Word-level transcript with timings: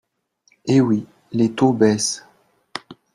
Eh 0.65 0.81
oui, 0.81 1.05
les 1.31 1.51
taux 1.51 1.73
baissent 1.73 2.25